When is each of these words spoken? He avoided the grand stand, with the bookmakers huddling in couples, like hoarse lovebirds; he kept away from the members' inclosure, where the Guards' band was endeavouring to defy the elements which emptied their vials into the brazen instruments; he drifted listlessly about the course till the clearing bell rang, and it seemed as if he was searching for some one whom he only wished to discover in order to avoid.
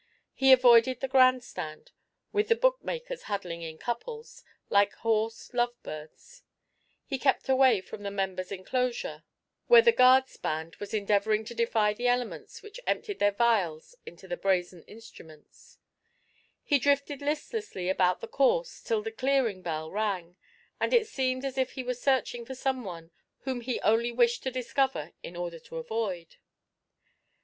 He 0.33 0.51
avoided 0.51 0.99
the 0.99 1.07
grand 1.07 1.43
stand, 1.43 1.91
with 2.31 2.47
the 2.47 2.55
bookmakers 2.55 3.21
huddling 3.29 3.61
in 3.61 3.77
couples, 3.77 4.43
like 4.67 4.93
hoarse 4.93 5.53
lovebirds; 5.53 6.41
he 7.05 7.19
kept 7.19 7.47
away 7.47 7.81
from 7.81 8.01
the 8.01 8.09
members' 8.09 8.51
inclosure, 8.51 9.21
where 9.67 9.83
the 9.83 9.91
Guards' 9.91 10.37
band 10.37 10.75
was 10.77 10.91
endeavouring 10.95 11.45
to 11.45 11.53
defy 11.53 11.93
the 11.93 12.07
elements 12.07 12.63
which 12.63 12.79
emptied 12.87 13.19
their 13.19 13.31
vials 13.31 13.93
into 14.03 14.27
the 14.27 14.37
brazen 14.37 14.81
instruments; 14.85 15.77
he 16.63 16.79
drifted 16.79 17.21
listlessly 17.21 17.87
about 17.87 18.21
the 18.21 18.27
course 18.27 18.81
till 18.81 19.03
the 19.03 19.11
clearing 19.11 19.61
bell 19.61 19.91
rang, 19.91 20.35
and 20.79 20.95
it 20.95 21.05
seemed 21.05 21.45
as 21.45 21.59
if 21.59 21.73
he 21.73 21.83
was 21.83 22.01
searching 22.01 22.43
for 22.43 22.55
some 22.55 22.83
one 22.83 23.11
whom 23.41 23.61
he 23.61 23.79
only 23.81 24.11
wished 24.11 24.41
to 24.41 24.49
discover 24.49 25.11
in 25.21 25.35
order 25.35 25.59
to 25.59 25.77
avoid. 25.77 26.37